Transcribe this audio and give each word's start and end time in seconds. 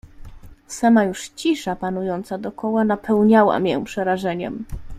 "Sama 0.67 1.03
już 1.03 1.29
cisza, 1.29 1.75
panująca 1.75 2.37
dokoła, 2.37 2.83
napełniała 2.83 3.59
mię 3.59 3.83
przerażeniem." 3.85 4.65